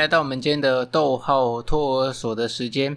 [0.00, 2.96] 来到我们今天的逗号托儿所的时间。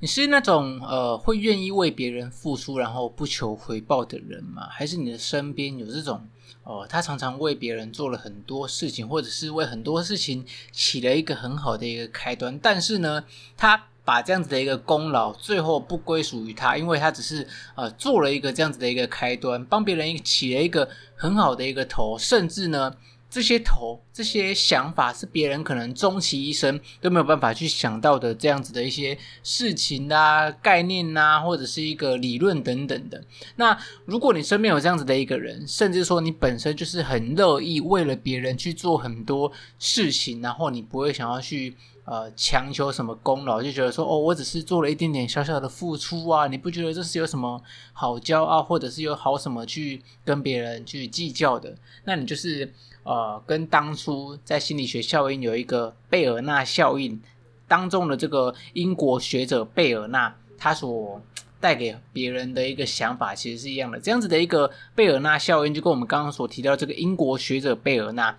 [0.00, 4.66] 你是那种呃会愿意为别人付出，然后不求回报的人吗？
[4.68, 6.26] 还是你的身边有这种
[6.64, 13.22] 哦、呃，他常常为别人做了很多事情，或者是为很多事情起了一个很好的一个开端，但是呢，
[13.56, 17.46] 他把这样子的一个功劳最后不归属于他，因为他只是
[17.76, 22.92] 呃做了一个这样子的一个开端，帮别人起了一个很好的一个头，甚至呢。
[23.32, 33.24] 这些头、这些想法是别人可能终其一生都没有办法去想到的，这样子的一些事情啊、概念啊，或者是一个理论等等的。
[33.56, 33.74] 那
[34.04, 47.62] 如果你身边有这样子的一个人，甚至说你本身就是很乐意为了别人去做很多事情，然后你不会想要去呃强求什么功劳，就觉得说哦，我只是做了一点点小小的付出啊，你不觉得这是有什么
[47.92, 51.76] 好骄傲，或者是有好什么去跟别人去计较的？
[52.04, 52.72] 那你就是。
[53.04, 57.20] 呃，跟当初在心理学效应有一个贝尔纳效应
[57.66, 61.20] 当中的这个英国学者贝尔纳，他所
[61.58, 63.98] 带给别人的一个想法其实是一样的。
[63.98, 68.38] 这样子的一个贝尔纳效应，就跟我们刚刚所提到这个英国学者贝尔纳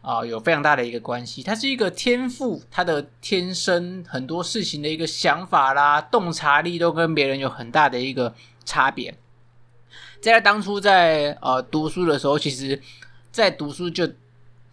[0.00, 1.42] 啊、有非常大的一个关系。
[1.42, 9.16] 他是一个天赋，他的天生很多事情的一个想法啦、洞察力都跟别人有很大的一个差别。
[10.20, 12.80] 在他当初在呃读书的时候，其实。
[13.30, 14.08] 在读书就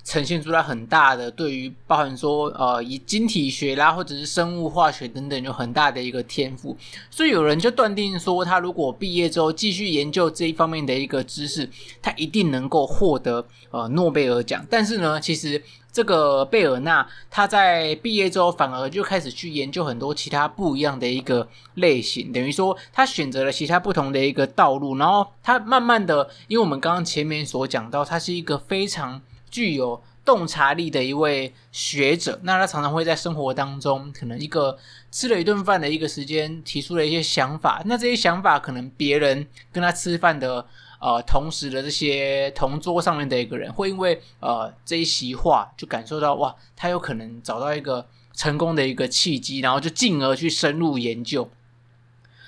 [0.05, 6.77] 呈现出来很大的对于包含说呃以晶体学啦或者是生物化学等等有很大的一个天赋，
[7.09, 11.67] 所以有人就断定说他如果毕业之后继续研究这一方面的一个知识，
[12.03, 14.63] 他一定能够获得呃诺贝尔奖。
[14.69, 15.59] 但是呢，其实
[15.91, 29.19] 这个贝尔纳他在毕业之后反而就开始去研究很多其他不一样的一个类型，等于说他选择了其他不同的一个道路，然后他慢慢的，因为我们刚刚前面所讲到，他是一个非常。
[29.55, 34.77] 具有洞察力的一位学者，那他常常会在生活当中，可能一个
[35.09, 37.81] 吃了一顿饭的一个时间，提出了一些想法。
[37.85, 40.67] 那这些想法，可能别人跟他吃饭的
[40.99, 51.49] 呃同时的这些同桌上面的一个人，会因为呃这一席话，就感受到哇，他有可能找到一个成功的一个契机，然后就进而去深入研究。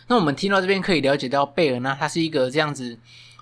[0.07, 2.99] 那我们听到这边可以了解到，贝尔纳他是一个这样子。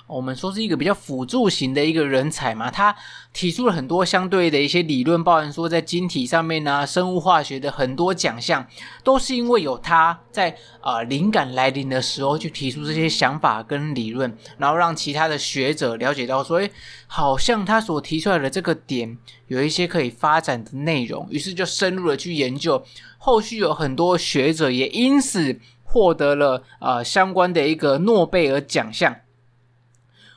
[0.07, 2.95] 我们说是一个比较辅助型的一个人才嘛，他
[3.33, 8.65] 提出了很多相对的一些理论，包含说在晶体上面呢，生物化学的很多奖项，
[9.03, 16.71] 都是因为有他在啊灵感来临的时候，去提出这些想法跟理论，然后让其他的学者了解到说，诶，
[17.07, 19.17] 好像他所提出来的这个点
[19.47, 22.85] 有一些可以发展的内容，于是就深入的去研究，
[23.17, 29.15] 后续有很多学者也因此获得了啊相关的一个诺贝尔奖项。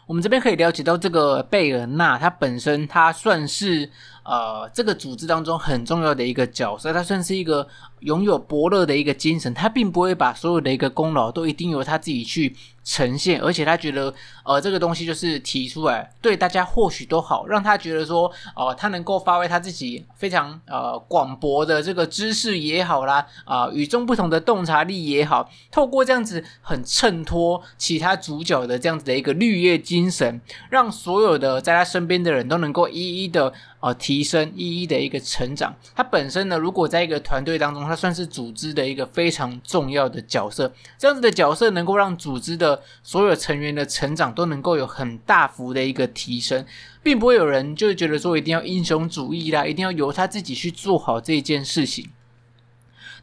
[0.08, 3.90] 我们这边可以了解到，这个贝尔纳他本身他算是
[4.28, 7.66] 呃这个组织当中很重要的一个角色，他算是一个
[8.00, 14.12] 拥有伯乐的一个精神，他并不会把所有的一个功劳都一定由他自己去呈现，而且他觉得
[14.44, 30.40] 呃这个东西就是提出来对大家或许都好，让他觉得说呃他能够发挥他自己非常呃广博的这个知识也好啦，啊、与众不同的洞察力也好，透过这样子很衬托其他主角的这样子的一个绿叶精神，
[30.70, 35.74] 让所有的在他身边的人都能够一一的呃提升，一一的一个成长。
[35.94, 46.64] 他本身呢，如果在一个团队当中，他算是组织的一个非常重要的角色，这样子的角色能够让组织的所有成员的成长都能够有很大幅的一个提升，
[47.02, 52.10] 并不会有人就觉得说一定要英雄主义啦，一定要由他自己去做好这件事情。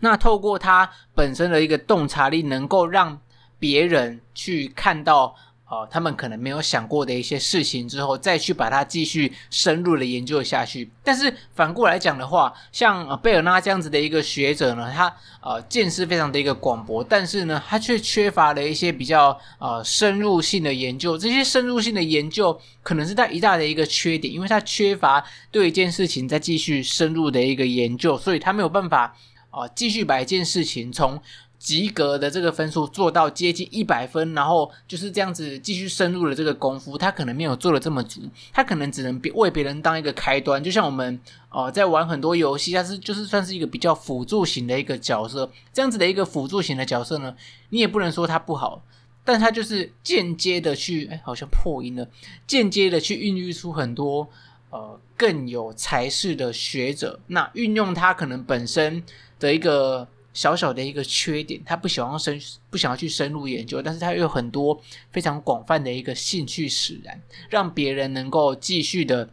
[0.01, 3.19] 那透过他本身的一个洞察力，能够让
[3.57, 5.35] 别人去看到。
[5.67, 10.91] 哦，他们可能没有想过的一些事情之后，再去把它继续深入的研究下去。
[11.03, 15.11] 但是反过来讲的话，像贝尔纳这样子的一个学者呢，他
[15.41, 21.17] 呃见识非常的一个广博，但是呢，他却缺乏了一些比较呃深入性的研究。
[21.17, 29.15] 这些深入性的研究可能是他一大的一个缺点，因为他缺乏对一件事情再继续深入的一个研究，所以他没有办法
[29.49, 31.19] 啊、呃、继续把一件事情从。
[31.65, 38.21] 及格的这个分数做到接近一百分，然后就是这样子继续深入了这个功夫，他可能没有做的这么足，
[38.53, 40.63] 他可能只能为别人当一个开端。
[40.63, 41.19] 就像我们
[41.49, 47.35] 呃在玩很多游戏，他是就是算是一个比较辅助型的一个角色，这样子的一个辅助型的角色呢，
[47.69, 48.83] 你也不能说他不好，
[49.23, 52.07] 但他就是间接的去，哎，好像破音了，
[52.45, 54.29] 间接的去孕育出很多
[54.69, 59.01] 呃更有才识的学者，那运用他可能本身
[59.39, 60.07] 的一个。
[60.35, 62.39] 小小的一个缺点，他不想要深，
[62.69, 64.79] 不想要去深入研究，但是他又有很多
[65.11, 69.29] 非常广泛的一个兴趣使然，让别人能够继续的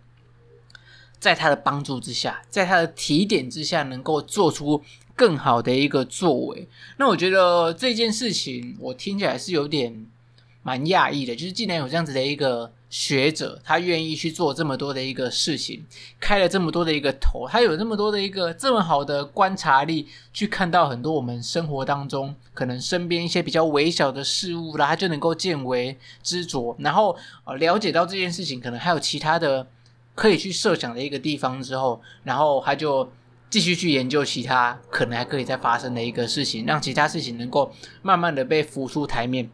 [1.19, 4.82] 在他的帮助之下，在他的提点之下，能够做出
[5.14, 6.69] 更好的一个作为。
[6.96, 10.06] 那我觉得这件事情，我听起来是有点
[10.62, 12.72] 蛮讶异的，就是既然有这样子的一个。
[12.93, 15.83] 学者他愿意去做这么多的一个事情，
[16.21, 29.67] 开了这么多的一个头，他有这么多的一个这么好的观察力，去看到很多我们生活当中可能身边一些比较微小的事物啦，他就能够见微知著，然后呃了解到这件事情可能还有其他的
[30.15, 33.11] 可以去设想的一个地方之后，然后他就
[33.49, 37.73] 继续去研究其他可能还可以再发生的一个事情，让其他事情能够
[38.03, 39.50] 慢慢的被浮出台面。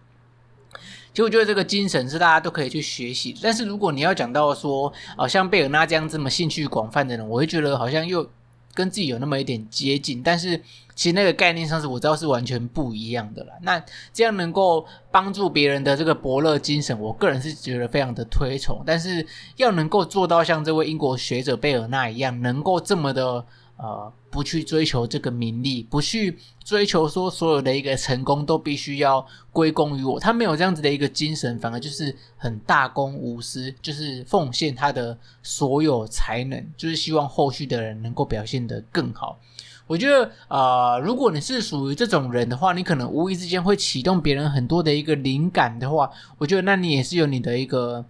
[1.19, 8.25] 其实我觉得这个精神是大家都可以去学习，但是如果你要讲到说，好，像贝尔纳这样这么兴趣广泛的人，我会觉得好像又
[8.73, 10.57] 跟自己有那么一点接近，但是
[10.95, 13.53] 其实那个概念上是我知道是完全不一样的啦。
[13.63, 13.83] 那
[14.13, 19.27] 这样能够帮助别人的这个伯乐精神，我个人是觉得非常的推崇，但是
[19.57, 23.45] 要能够做到像这位英国学者贝尔纳一样，能够这么的。
[23.79, 39.39] 呃，不去追求这个名利，不去追求说所有的一个成功都必须要归功于我，他没有这样子的一个精神，反而就是很大公无私，就是奉献他的所有才能，就是希望后续的人能够表现得更好。
[39.87, 48.05] 我觉得，呃，如果你是属于这种人的话，你可能无意之间会启动别人很多的一个灵感的话，我觉得那你也是有你的一个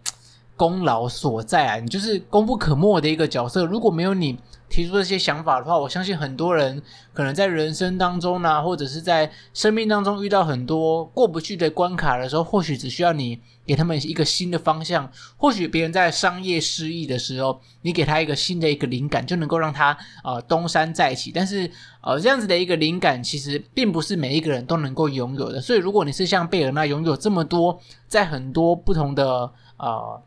[0.58, 3.64] 功劳所在啊，你就是功不可没的一个角色。
[3.64, 4.38] 如果没有你。
[4.70, 6.82] 提出这些想法的话，我相信很多人
[7.14, 15.10] 可能在人生当中呢、或者是在生命当中遇到很多过不去的关卡的时候，或许只需要你给他们一个新的方向。
[15.38, 21.32] 或许别人在商业失意的时候，你给他一个新的一个灵感，就能够让他呃东山再起。
[21.34, 21.70] 但是
[22.02, 25.62] 呃这样子的一个灵感，其实并不是每一个人都能够拥有的。
[25.62, 30.22] 所以如果你是像贝尔纳拥有这么多，在很多不同的呃。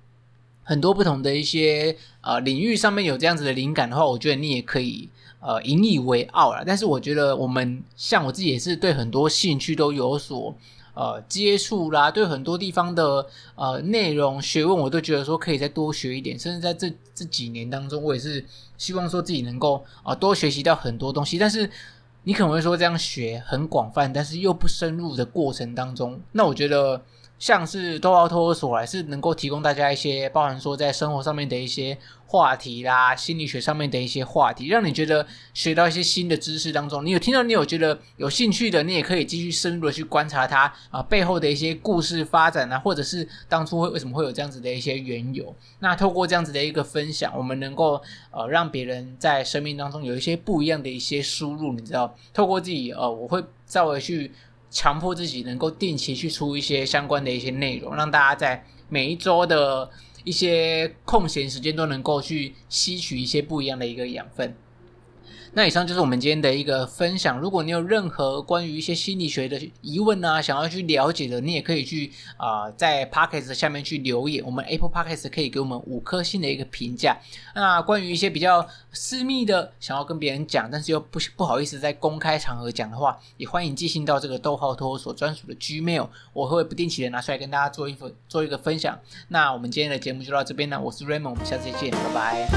[0.63, 5.09] 很多不同的一些呃领域上面有这样子的灵感的话，我觉得你也可以
[5.39, 6.63] 呃引以为傲啦。
[6.65, 10.55] 但是我觉得我们像我自己也是对很多兴趣都有所
[10.93, 13.25] 呃接触啦，对很多地方的
[13.55, 16.37] 呃内容学问，我都觉得说可以再多学一点。
[16.37, 18.45] 甚至在这这几年当中，我也是
[18.77, 21.37] 希望说自己能够啊、多学习到很多东西。
[21.39, 21.69] 但是
[22.23, 27.01] 你可能会说这样学很广泛，但是又不深入的过程当中，那我觉得。
[27.41, 31.97] 像是多奥托索还是能够提供大家一些包含说在生活上面的一些
[32.27, 45.53] 话题啦，心理学上面的一些话题，让你觉得学到一些新的知识当中，你有听到，你有觉得有兴趣的，你也可以继续深入的去观察它啊背后的一些故事发展啊，或者是当初会为什么会有这样子的一些缘由。
[45.79, 47.99] 那透过这样子的一个分享，我们能够
[48.29, 54.31] 呃让别人在生命当中有一些不一样的一些输入，你知道，透过自己呃，我会稍微去。
[54.71, 59.89] 强迫自己能够定期去出一些相关的一些内容，让大家在每一周的
[60.23, 64.55] 一些空闲时间都能够去吸取一些不一样的一个养分。
[65.53, 67.37] 那以上就是我们今天的一个分享。
[67.37, 74.41] 如果你有任何关于一些心理学的疑问啊，想要去了解的，你也可以去啊、在 Podcast 下面去留言。
[74.45, 77.19] 我们 Apple Podcast 可以给我们五颗星的一个评价。
[77.53, 88.97] 那关于一些比较私密的，想要跟别人讲，但是又不不好意思在公开场合讲的话，也欢迎寄信到这个逗号托所专属的 Gmail，我会不定期的拿出来跟大家做一份做一个分享。
[89.27, 92.47] 那我们今天的节目就到这边了，我是 Raymond，我们下次再见，拜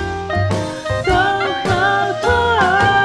[1.04, 1.43] 拜。
[1.64, 3.03] 逗号托儿